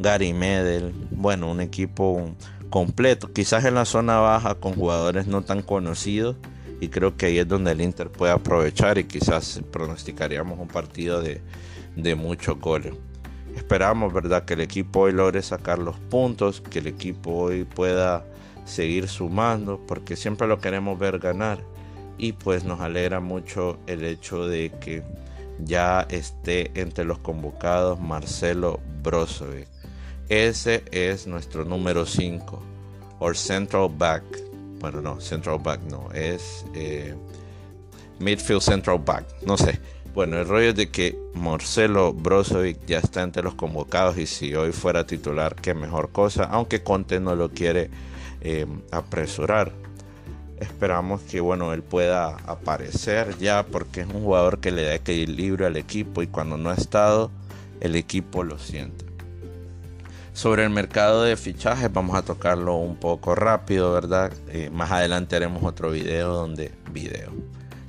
Gary 0.00 0.32
Medel, 0.32 0.92
bueno, 1.12 1.48
un 1.52 1.60
equipo 1.60 2.34
completo, 2.68 3.32
quizás 3.32 3.64
en 3.64 3.76
la 3.76 3.84
zona 3.84 4.18
baja 4.18 4.56
con 4.56 4.74
jugadores 4.74 5.28
no 5.28 5.42
tan 5.42 5.62
conocidos 5.62 6.34
y 6.82 6.88
creo 6.88 7.16
que 7.16 7.26
ahí 7.26 7.38
es 7.38 7.46
donde 7.46 7.70
el 7.70 7.80
Inter 7.80 8.10
puede 8.10 8.32
aprovechar 8.32 8.98
y 8.98 9.04
quizás 9.04 9.60
pronosticaríamos 9.70 10.58
un 10.58 10.66
partido 10.66 11.22
de, 11.22 11.40
de 11.94 12.16
mucho 12.16 12.56
goles. 12.56 12.92
Esperamos, 13.54 14.12
¿verdad?, 14.12 14.44
que 14.44 14.54
el 14.54 14.62
equipo 14.62 15.02
hoy 15.02 15.12
logre 15.12 15.42
sacar 15.42 15.78
los 15.78 15.96
puntos, 15.96 16.60
que 16.60 16.80
el 16.80 16.88
equipo 16.88 17.30
hoy 17.34 17.62
pueda 17.62 18.24
seguir 18.64 19.06
sumando, 19.06 19.78
porque 19.86 20.16
siempre 20.16 20.48
lo 20.48 20.58
queremos 20.58 20.98
ver 20.98 21.20
ganar. 21.20 21.60
Y 22.18 22.32
pues 22.32 22.64
nos 22.64 22.80
alegra 22.80 23.20
mucho 23.20 23.78
el 23.86 24.04
hecho 24.04 24.48
de 24.48 24.72
que 24.80 25.04
ya 25.60 26.04
esté 26.10 26.72
entre 26.74 27.04
los 27.04 27.18
convocados 27.18 28.00
Marcelo 28.00 28.80
Brozovic. 29.04 29.68
Ese 30.28 30.82
es 30.90 31.28
nuestro 31.28 31.64
número 31.64 32.06
5, 32.06 32.60
o 33.20 33.34
central 33.34 33.88
back. 33.96 34.51
Bueno, 34.82 35.00
no, 35.00 35.20
central 35.20 35.60
back 35.62 35.80
no, 35.88 36.10
es 36.12 36.66
eh, 36.74 37.14
midfield 38.18 38.60
central 38.60 38.98
back, 38.98 39.24
no 39.46 39.56
sé. 39.56 39.78
Bueno, 40.12 40.38
el 40.38 40.48
rollo 40.48 40.70
es 40.70 40.74
de 40.74 40.90
que 40.90 41.16
Marcelo 41.34 42.12
Brozovic 42.12 42.84
ya 42.84 42.98
está 42.98 43.22
entre 43.22 43.44
los 43.44 43.54
convocados 43.54 44.18
y 44.18 44.26
si 44.26 44.56
hoy 44.56 44.72
fuera 44.72 45.06
titular, 45.06 45.54
qué 45.54 45.72
mejor 45.72 46.10
cosa, 46.10 46.44
aunque 46.50 46.82
Conte 46.82 47.20
no 47.20 47.36
lo 47.36 47.50
quiere 47.50 47.90
eh, 48.40 48.66
apresurar 48.90 49.72
esperamos 50.58 51.20
que 51.22 51.40
bueno 51.40 51.72
él 51.72 51.82
pueda 51.82 52.36
aparecer 52.46 53.36
ya 53.38 53.66
porque 53.66 54.02
es 54.02 54.06
un 54.06 54.22
jugador 54.22 54.60
que 54.60 54.70
le 54.70 54.84
da 54.84 54.94
equilibrio 54.94 55.66
al 55.66 55.76
equipo 55.76 56.22
y 56.22 56.28
cuando 56.28 56.56
no 56.56 56.70
ha 56.70 56.74
estado 56.74 57.32
el 57.80 57.96
equipo 57.96 58.44
lo 58.44 58.58
siente 58.58 59.11
sobre 60.32 60.64
el 60.64 60.70
mercado 60.70 61.22
de 61.22 61.36
fichajes 61.36 61.92
vamos 61.92 62.16
a 62.16 62.22
tocarlo 62.22 62.76
un 62.76 62.96
poco 62.96 63.34
rápido 63.34 63.92
verdad 63.92 64.32
eh, 64.48 64.70
más 64.70 64.90
adelante 64.90 65.36
haremos 65.36 65.62
otro 65.64 65.90
video 65.90 66.32
donde 66.32 66.72
video 66.90 67.32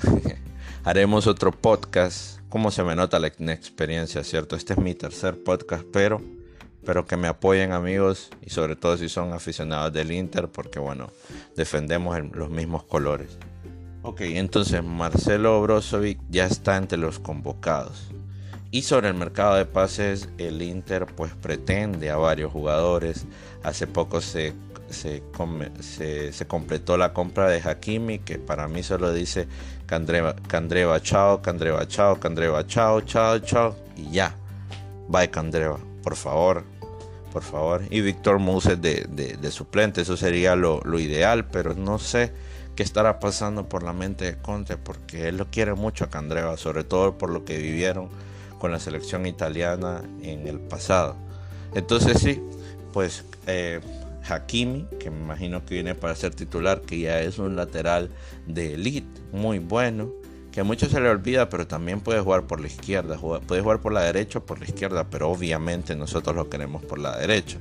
haremos 0.83 1.27
otro 1.27 1.51
podcast 1.51 2.39
como 2.49 2.71
se 2.71 2.83
me 2.83 2.95
nota 2.95 3.19
la 3.19 3.27
experiencia 3.27 4.23
cierto 4.23 4.55
este 4.55 4.73
es 4.73 4.79
mi 4.79 4.93
tercer 4.93 5.43
podcast 5.43 5.85
pero 5.91 6.21
pero 6.85 7.05
que 7.05 7.17
me 7.17 7.27
apoyen 7.27 7.71
amigos 7.71 8.29
y 8.41 8.49
sobre 8.49 8.75
todo 8.75 8.97
si 8.97 9.09
son 9.09 9.33
aficionados 9.33 9.93
del 9.93 10.11
Inter 10.11 10.49
porque 10.49 10.79
bueno, 10.79 11.11
defendemos 11.55 12.17
los 12.33 12.49
mismos 12.49 12.83
colores. 12.83 13.37
Ok, 14.01 14.21
entonces 14.21 14.83
Marcelo 14.83 15.61
Brozovic 15.61 16.19
ya 16.29 16.45
está 16.45 16.75
entre 16.77 16.97
los 16.97 17.19
convocados. 17.19 18.12
Y 18.73 18.81
sobre 18.81 19.07
el 19.07 19.13
mercado 19.13 19.53
de 19.53 19.67
pases, 19.67 20.29
el 20.39 20.59
Inter 20.63 21.05
pues 21.05 21.31
pretende 21.35 22.09
a 22.09 22.15
varios 22.17 22.51
jugadores. 22.51 23.27
Hace 23.61 23.85
poco 23.85 24.19
se, 24.19 24.55
se, 24.89 25.21
se, 26.33 26.47
completó 26.47 26.97
la 26.97 27.13
compra 27.13 27.47
de 27.49 27.61
Hakimi, 27.61 28.17
que 28.17 28.39
para 28.39 28.67
mí 28.67 28.81
solo 28.81 29.13
dice 29.13 29.47
Candreva, 29.85 30.33
chao, 31.03 31.43
Candreva, 31.43 31.87
chao, 31.87 32.19
Candreva, 32.19 32.65
chao, 32.65 33.01
chao, 33.01 33.37
chao. 33.37 33.75
Y 33.95 34.09
ya. 34.09 34.35
Bye, 35.07 35.29
Candreva. 35.29 35.77
Por 36.01 36.15
favor, 36.15 36.63
por 37.31 37.43
favor. 37.43 37.83
Y 37.91 38.01
Víctor 38.01 38.39
Moses 38.39 38.81
de, 38.81 39.05
de, 39.07 39.51
suplente, 39.51 40.01
eso 40.01 40.17
sería 40.17 40.55
lo, 40.55 40.81
lo, 40.83 40.99
ideal, 40.99 41.45
pero 41.45 41.75
no 41.75 41.99
sé 41.99 42.33
qué 42.75 42.81
estará 42.81 43.19
pasando 43.19 43.69
por 43.69 43.83
la 43.83 43.93
mente 43.93 44.25
de 44.25 44.37
Conte, 44.41 44.77
porque 44.77 45.27
él 45.27 45.37
lo 45.37 45.45
quiere 45.51 45.75
mucho 45.75 46.05
a 46.05 46.09
Candreva, 46.09 46.57
sobre 46.57 46.83
todo 46.83 47.19
por 47.19 47.29
lo 47.29 47.45
que 47.45 47.59
vivieron 47.59 48.09
con 48.59 48.71
la 48.71 48.79
selección 48.79 49.25
italiana 49.25 50.01
en 50.21 50.47
el 50.47 50.59
pasado. 50.59 51.15
Entonces 51.75 52.19
sí, 52.19 52.41
pues 52.91 53.23
eh, 53.47 53.81
Hakimi, 54.27 54.87
que 54.99 55.09
me 55.09 55.19
imagino 55.19 55.65
que 55.65 55.75
viene 55.75 55.95
para 55.95 56.15
ser 56.15 56.33
titular, 56.33 56.81
que 56.81 56.99
ya 56.99 57.21
es 57.21 57.39
un 57.39 57.55
lateral 57.55 58.09
de 58.47 58.75
elite, 58.75 59.21
muy 59.31 59.59
bueno, 59.59 60.11
que 60.51 60.61
a 60.61 60.63
muchos 60.63 60.91
se 60.91 61.01
le 61.01 61.09
olvida, 61.09 61.49
pero 61.49 61.65
también 61.67 61.99
puede 61.99 62.21
jugar 62.21 62.43
por 62.43 62.61
la 62.61 62.67
izquierda, 62.67 63.17
puede 63.17 63.61
jugar 63.61 63.81
por 63.81 63.91
la 63.91 64.01
derecha 64.01 64.39
o 64.39 64.45
por 64.45 64.59
la 64.59 64.65
izquierda, 64.65 65.05
pero 65.09 65.29
obviamente 65.31 65.95
nosotros 65.95 66.35
lo 66.35 66.49
queremos 66.49 66.83
por 66.85 66.99
la 66.99 67.17
derecha. 67.17 67.57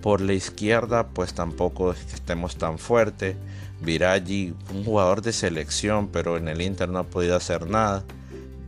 Por 0.00 0.20
la 0.20 0.32
izquierda, 0.32 1.08
pues 1.08 1.34
tampoco 1.34 1.92
es 1.92 1.98
que 2.04 2.14
estemos 2.14 2.56
tan 2.56 2.78
fuerte. 2.78 3.36
Viraggi, 3.80 4.54
un 4.72 4.84
jugador 4.84 5.22
de 5.22 5.32
selección, 5.32 6.08
pero 6.08 6.36
en 6.36 6.46
el 6.48 6.60
Inter 6.60 6.88
no 6.88 7.00
ha 7.00 7.04
podido 7.04 7.36
hacer 7.36 7.68
nada. 7.68 8.04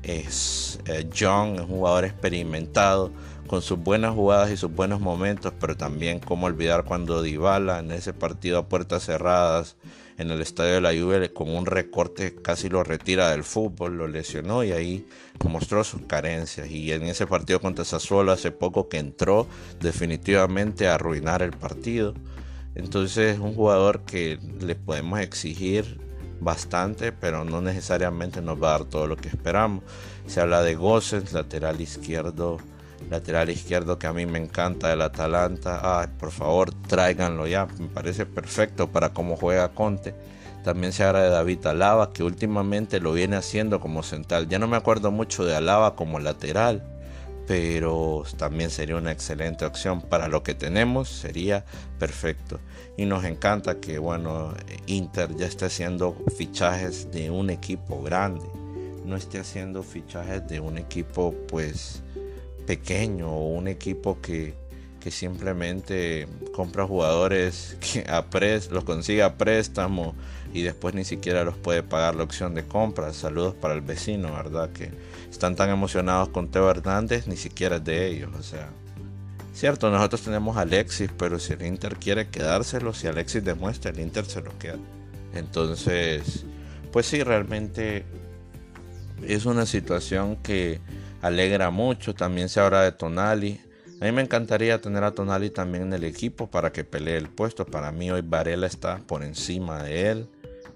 Es 0.04 0.78
eh, 0.86 1.08
John, 1.18 1.54
es 1.56 1.62
un 1.62 1.68
jugador 1.68 2.04
experimentado 2.04 3.10
con 3.46 3.62
sus 3.62 3.78
buenas 3.78 4.14
jugadas 4.14 4.50
y 4.50 4.56
sus 4.56 4.72
buenos 4.72 5.00
momentos, 5.00 5.52
pero 5.58 5.76
también 5.76 6.18
cómo 6.18 6.46
olvidar 6.46 6.84
cuando 6.84 7.22
Dybala 7.22 7.78
en 7.78 7.90
ese 7.90 8.12
partido 8.12 8.58
a 8.58 8.68
puertas 8.68 9.04
cerradas 9.04 9.76
en 10.18 10.30
el 10.30 10.40
estadio 10.40 10.74
de 10.74 10.80
la 10.80 10.92
Juve 10.92 11.32
con 11.32 11.50
un 11.50 11.66
recorte 11.66 12.34
casi 12.36 12.68
lo 12.68 12.84
retira 12.84 13.30
del 13.30 13.44
fútbol, 13.44 13.96
lo 13.96 14.06
lesionó 14.06 14.62
y 14.62 14.72
ahí 14.72 15.06
mostró 15.44 15.84
sus 15.84 16.02
carencias 16.02 16.70
y 16.70 16.92
en 16.92 17.02
ese 17.02 17.26
partido 17.26 17.60
contra 17.60 17.84
Sassuolo 17.84 18.32
hace 18.32 18.50
poco 18.50 18.88
que 18.88 18.98
entró 18.98 19.46
definitivamente 19.80 20.88
a 20.88 20.94
arruinar 20.94 21.42
el 21.42 21.52
partido. 21.52 22.14
Entonces 22.74 23.34
es 23.34 23.38
un 23.38 23.54
jugador 23.54 24.02
que 24.04 24.38
le 24.60 24.74
podemos 24.74 25.20
exigir 25.20 26.00
bastante, 26.44 27.12
pero 27.12 27.44
no 27.44 27.60
necesariamente 27.60 28.42
nos 28.42 28.62
va 28.62 28.68
a 28.68 28.78
dar 28.78 28.84
todo 28.84 29.06
lo 29.06 29.16
que 29.16 29.28
esperamos. 29.28 29.82
Se 30.26 30.40
habla 30.40 30.62
de 30.62 30.74
Gossens, 30.74 31.32
lateral 31.32 31.80
izquierdo 31.80 32.58
lateral 33.10 33.50
izquierdo 33.50 33.98
que 33.98 34.06
a 34.06 34.12
mí 34.12 34.26
me 34.26 34.38
encanta 34.38 34.88
del 34.88 35.02
Atalanta. 35.02 36.00
Ay, 36.00 36.08
por 36.18 36.30
favor, 36.30 36.72
tráiganlo 36.86 37.46
ya. 37.46 37.66
Me 37.78 37.88
parece 37.88 38.26
perfecto 38.26 38.88
para 38.88 39.10
cómo 39.10 39.36
juega 39.36 39.68
Conte. 39.68 40.14
También 40.64 40.92
se 40.92 41.04
habla 41.04 41.22
de 41.22 41.28
David 41.28 41.66
Alaba, 41.66 42.12
que 42.12 42.22
últimamente 42.22 42.98
lo 42.98 43.12
viene 43.12 43.36
haciendo 43.36 43.80
como 43.80 44.02
central. 44.02 44.48
Ya 44.48 44.58
no 44.58 44.66
me 44.66 44.78
acuerdo 44.78 45.10
mucho 45.10 45.44
de 45.44 45.54
Alaba 45.54 45.94
como 45.94 46.18
lateral, 46.18 46.82
pero 47.46 48.24
también 48.38 48.70
sería 48.70 48.96
una 48.96 49.12
excelente 49.12 49.64
opción 49.64 50.00
para 50.00 50.28
lo 50.28 50.42
que 50.42 50.54
tenemos. 50.54 51.08
Sería 51.08 51.64
perfecto. 51.98 52.60
Y 52.96 53.04
nos 53.06 53.24
encanta 53.24 53.80
que, 53.80 53.98
bueno, 53.98 54.54
Inter 54.86 55.34
ya 55.36 55.46
esté 55.46 55.66
haciendo 55.66 56.16
fichajes 56.36 57.10
de 57.10 57.30
un 57.30 57.50
equipo 57.50 58.02
grande. 58.02 58.44
No 59.04 59.16
esté 59.16 59.38
haciendo 59.38 59.82
fichajes 59.82 60.46
de 60.48 60.60
un 60.60 60.78
equipo, 60.78 61.34
pues, 61.48 62.02
pequeño 62.66 63.30
o 63.30 63.48
un 63.48 63.68
equipo 63.68 64.20
que, 64.22 64.54
simplemente 65.10 66.26
compra 66.54 66.86
jugadores 66.86 67.76
que 67.80 68.04
a 68.08 68.24
los 68.70 68.84
consigue 68.84 69.22
a 69.22 69.36
préstamo 69.36 70.14
y 70.52 70.62
después 70.62 70.94
ni 70.94 71.04
siquiera 71.04 71.44
los 71.44 71.56
puede 71.56 71.82
pagar 71.82 72.14
la 72.14 72.22
opción 72.22 72.54
de 72.54 72.64
compra. 72.64 73.12
Saludos 73.12 73.54
para 73.54 73.74
el 73.74 73.80
vecino, 73.80 74.32
¿verdad? 74.32 74.70
Que 74.70 74.90
están 75.30 75.56
tan 75.56 75.70
emocionados 75.70 76.28
con 76.28 76.50
Teo 76.50 76.70
Hernández, 76.70 77.26
ni 77.26 77.36
siquiera 77.36 77.76
es 77.76 77.84
de 77.84 78.06
ellos. 78.06 78.30
O 78.38 78.42
sea, 78.42 78.70
cierto, 79.52 79.90
nosotros 79.90 80.22
tenemos 80.22 80.56
a 80.56 80.60
Alexis, 80.60 81.10
pero 81.18 81.38
si 81.38 81.54
el 81.54 81.62
Inter 81.66 81.96
quiere 81.96 82.28
quedárselo, 82.28 82.94
si 82.94 83.08
Alexis 83.08 83.44
demuestra, 83.44 83.90
el 83.90 84.00
Inter 84.00 84.24
se 84.26 84.42
lo 84.42 84.56
queda. 84.58 84.78
Entonces, 85.34 86.44
pues 86.92 87.06
sí, 87.06 87.22
realmente 87.22 88.04
es 89.26 89.46
una 89.46 89.66
situación 89.66 90.36
que 90.36 90.80
alegra 91.20 91.70
mucho. 91.70 92.14
También 92.14 92.48
se 92.48 92.60
habla 92.60 92.82
de 92.82 92.92
Tonali. 92.92 93.60
A 94.00 94.06
mí 94.06 94.12
me 94.12 94.22
encantaría 94.22 94.80
tener 94.80 95.04
a 95.04 95.12
Tonali 95.12 95.50
también 95.50 95.84
en 95.84 95.92
el 95.92 96.04
equipo 96.04 96.50
para 96.50 96.72
que 96.72 96.84
pelee 96.84 97.16
el 97.16 97.28
puesto. 97.28 97.64
Para 97.64 97.92
mí 97.92 98.10
hoy 98.10 98.22
Varela 98.22 98.66
está 98.66 98.98
por 98.98 99.22
encima 99.22 99.82
de 99.82 100.10
él. 100.10 100.28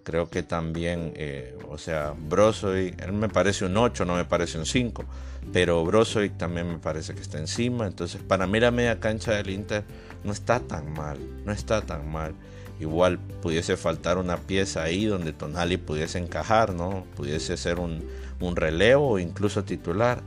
Creo 0.05 0.31
que 0.31 0.43
también, 0.43 1.13
eh, 1.17 1.59
o 1.69 1.77
sea, 1.77 2.15
Brozovic, 2.17 3.01
él 3.03 3.13
me 3.13 3.29
parece 3.29 3.67
un 3.67 3.77
8, 3.77 4.05
no 4.05 4.15
me 4.15 4.25
parece 4.25 4.57
un 4.59 4.65
5. 4.65 5.05
Pero 5.53 5.85
Brozovic 5.85 6.39
también 6.39 6.69
me 6.69 6.79
parece 6.79 7.15
que 7.15 7.21
está 7.21 7.39
encima. 7.39 7.87
Entonces, 7.87 8.23
para 8.23 8.47
mí 8.47 8.61
la 8.61 8.71
media 8.71 9.01
cancha 9.01 9.33
del 9.33 9.51
Inter 9.51 9.85
no 10.25 10.33
está 10.33 10.61
tan 10.61 10.93
mal. 10.93 11.19
No 11.45 11.53
está 11.53 11.83
tan 11.83 12.11
mal. 12.11 12.35
Igual 12.81 13.19
pudiese 13.19 13.77
faltar 13.77 14.17
una 14.17 14.37
pieza 14.37 14.85
ahí 14.85 15.05
donde 15.07 15.33
Tonali 15.33 15.77
pudiese 15.77 16.19
encajar, 16.19 16.73
¿no? 16.73 17.05
Pudiese 17.17 17.57
ser 17.57 17.81
un, 17.81 18.09
un 18.41 18.55
relevo 18.55 19.11
o 19.11 19.19
incluso 19.19 19.65
titular 19.65 20.23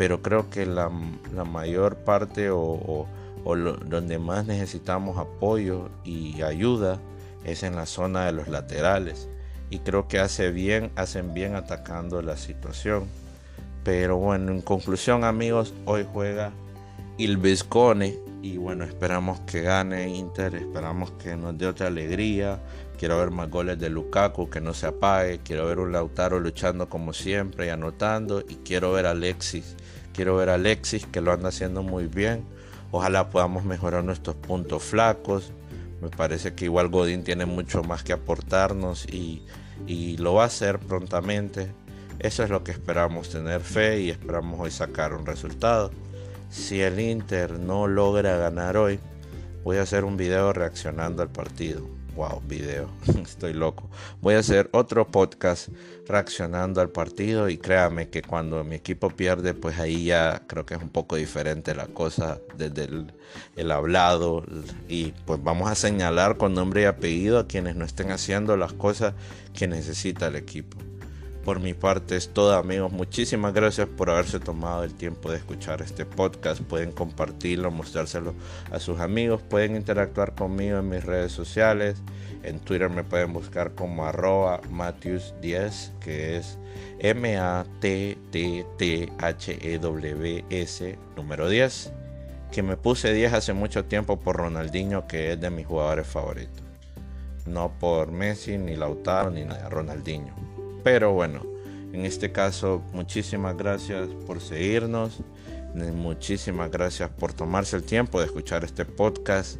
pero 0.00 0.22
creo 0.22 0.48
que 0.48 0.64
la, 0.64 0.88
mayor 0.88 1.96
parte 1.96 2.48
o, 2.50 3.06
donde 3.44 4.18
más 4.18 4.46
necesitamos 4.46 5.18
apoyo 5.18 5.90
y 6.04 6.40
ayuda 6.40 6.98
es 7.44 7.64
en 7.64 7.76
la 7.76 7.84
zona 7.84 8.24
de 8.24 8.32
los 8.32 8.48
laterales 8.48 9.28
y 9.68 9.80
creo 9.80 10.08
que 10.08 10.18
hace 10.18 10.52
bien, 10.52 10.90
hacen 10.96 11.34
bien 11.34 11.54
atacando 11.54 12.22
la 12.22 12.38
situación. 12.38 13.08
Pero 13.84 14.16
bueno, 14.16 14.52
en 14.52 14.62
conclusión 14.62 15.22
amigos, 15.22 15.74
hoy 15.84 16.06
juega 16.10 16.50
el 17.18 17.36
Viscone 17.36 18.16
y 18.40 18.56
bueno, 18.56 18.84
esperamos 18.84 19.40
que 19.40 19.60
gane 19.60 20.16
Inter, 20.16 20.54
esperamos 20.54 21.10
que 21.22 21.36
nos 21.36 21.58
dé 21.58 21.66
otra 21.66 21.88
alegría. 21.88 22.58
Quiero 22.98 23.18
ver 23.18 23.30
más 23.30 23.50
goles 23.50 23.78
de 23.78 23.90
Lukaku, 23.90 24.48
que 24.48 24.62
no 24.62 24.72
se 24.72 24.86
apague. 24.86 25.40
Quiero 25.44 25.66
ver 25.66 25.78
un 25.78 25.92
Lautaro 25.92 26.40
luchando 26.40 26.88
como 26.88 27.12
siempre 27.12 27.66
y 27.66 27.68
anotando. 27.68 28.40
Y 28.46 28.56
quiero 28.56 28.92
ver 28.92 29.06
a 29.06 29.10
Alexis 29.10 29.76
Quiero 30.12 30.36
ver 30.36 30.50
a 30.50 30.54
Alexis 30.54 31.06
que 31.06 31.20
lo 31.20 31.32
anda 31.32 31.48
haciendo 31.48 31.82
muy 31.82 32.06
bien. 32.06 32.44
Ojalá 32.90 33.30
podamos 33.30 33.64
mejorar 33.64 34.04
nuestros 34.04 34.36
puntos 34.36 34.82
flacos. 34.82 35.52
Me 36.00 36.08
parece 36.08 36.54
que 36.54 36.64
igual 36.64 36.88
Godín 36.88 37.24
tiene 37.24 37.46
mucho 37.46 37.82
más 37.82 38.02
que 38.02 38.12
aportarnos 38.12 39.06
y, 39.06 39.42
lo 40.18 40.34
va 40.34 40.44
a 40.44 40.46
hacer 40.46 40.78
prontamente. 40.78 41.72
Eso 42.18 42.42
es 42.44 42.50
lo 42.50 42.64
que 42.64 42.72
esperamos, 42.72 43.30
tener 43.30 43.60
fe 43.60 44.00
y 44.00 44.10
esperamos 44.10 44.60
hoy 44.60 44.70
sacar 44.70 45.14
un 45.14 45.24
resultado. 45.24 45.90
Si 46.50 46.80
el 46.80 47.00
Inter 47.00 47.58
no 47.58 47.86
logra 47.86 48.36
ganar 48.36 48.76
hoy, 48.76 48.98
voy 49.62 49.78
a 49.78 49.82
hacer 49.82 50.04
un 50.04 50.16
video 50.16 50.52
reaccionando 50.52 51.22
al 51.22 51.30
partido 51.30 51.99
wow, 52.20 52.42
video, 52.46 52.90
estoy 53.22 53.54
loco. 53.54 53.88
Voy 54.20 54.34
a 54.34 54.40
hacer 54.40 54.68
otro 54.72 55.06
podcast 55.10 55.68
reaccionando 56.06 56.82
al 56.82 56.90
partido 56.90 57.48
y 57.48 57.56
créame 57.56 58.10
que 58.10 58.20
cuando 58.20 58.62
mi 58.62 58.74
equipo 58.76 59.08
pierde, 59.08 59.54
pues 59.54 59.78
ahí 59.78 60.04
ya 60.04 60.42
creo 60.46 60.66
que 60.66 60.74
es 60.74 60.82
un 60.82 60.90
poco 60.90 61.16
diferente 61.16 61.74
la 61.74 61.86
cosa 61.86 62.38
desde 62.58 62.84
el, 62.84 63.14
el 63.56 63.70
hablado 63.70 64.44
y 64.86 65.12
pues 65.24 65.42
vamos 65.42 65.70
a 65.70 65.74
señalar 65.74 66.36
con 66.36 66.52
nombre 66.52 66.82
y 66.82 66.84
apellido 66.84 67.38
a 67.38 67.46
quienes 67.46 67.74
no 67.74 67.86
estén 67.86 68.10
haciendo 68.10 68.54
las 68.58 68.74
cosas 68.74 69.14
que 69.54 69.66
necesita 69.66 70.26
el 70.26 70.36
equipo. 70.36 70.76
Por 71.44 71.58
mi 71.58 71.72
parte 71.72 72.16
es 72.16 72.28
todo 72.28 72.54
amigos, 72.54 72.92
muchísimas 72.92 73.54
gracias 73.54 73.88
por 73.88 74.10
haberse 74.10 74.38
tomado 74.40 74.84
el 74.84 74.92
tiempo 74.92 75.30
de 75.30 75.38
escuchar 75.38 75.80
este 75.80 76.04
podcast. 76.04 76.60
Pueden 76.60 76.92
compartirlo, 76.92 77.70
mostrárselo 77.70 78.34
a 78.70 78.78
sus 78.78 79.00
amigos, 79.00 79.40
pueden 79.40 79.74
interactuar 79.74 80.34
conmigo 80.34 80.78
en 80.78 80.90
mis 80.90 81.02
redes 81.02 81.32
sociales. 81.32 81.96
En 82.42 82.60
Twitter 82.60 82.90
me 82.90 83.04
pueden 83.04 83.32
buscar 83.32 83.74
como 83.74 84.04
arroba 84.04 84.60
Matthews10, 84.70 85.98
que 85.98 86.36
es 86.36 86.58
M-A-T-T-T-H-E-W-S 86.98 87.68
número 91.16 91.48
10. 91.48 91.92
Que 92.52 92.62
me 92.62 92.76
puse 92.76 93.14
10 93.14 93.32
hace 93.32 93.54
mucho 93.54 93.86
tiempo 93.86 94.20
por 94.20 94.36
Ronaldinho, 94.36 95.06
que 95.06 95.32
es 95.32 95.40
de 95.40 95.48
mis 95.48 95.66
jugadores 95.66 96.06
favoritos. 96.06 96.62
No 97.46 97.72
por 97.78 98.10
Messi, 98.12 98.58
ni 98.58 98.76
Lautaro, 98.76 99.30
ni 99.30 99.44
nada, 99.44 99.70
Ronaldinho. 99.70 100.34
Pero 100.82 101.12
bueno, 101.12 101.42
en 101.92 102.04
este 102.04 102.32
caso, 102.32 102.82
muchísimas 102.92 103.56
gracias 103.56 104.08
por 104.26 104.40
seguirnos. 104.40 105.20
Muchísimas 105.74 106.70
gracias 106.70 107.10
por 107.10 107.32
tomarse 107.32 107.76
el 107.76 107.84
tiempo 107.84 108.18
de 108.18 108.26
escuchar 108.26 108.64
este 108.64 108.84
podcast. 108.84 109.58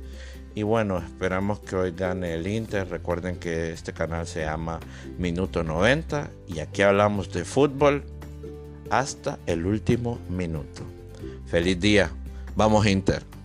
Y 0.55 0.63
bueno, 0.65 0.99
esperamos 0.99 1.61
que 1.61 1.77
hoy 1.77 1.93
gane 1.93 2.35
el 2.35 2.47
Inter. 2.47 2.89
Recuerden 2.89 3.37
que 3.37 3.73
este 3.73 3.93
canal 3.93 4.27
se 4.27 4.43
llama 4.43 4.81
Minuto 5.19 5.63
90 5.63 6.31
y 6.49 6.59
aquí 6.59 6.83
hablamos 6.83 7.33
de 7.33 7.45
fútbol 7.45 8.05
hasta 8.91 9.39
el 9.47 9.65
último 9.65 10.19
minuto. 10.29 10.83
Feliz 11.47 11.79
día. 11.79 12.11
Vamos 12.57 12.87
Inter. 12.87 13.40